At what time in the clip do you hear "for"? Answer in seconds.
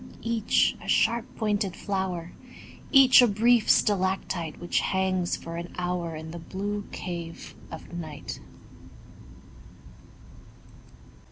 5.37-5.57